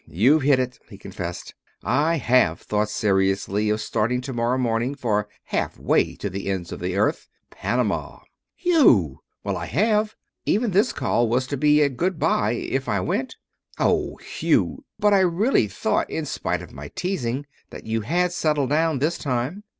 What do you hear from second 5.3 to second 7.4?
half way to the ends of the earth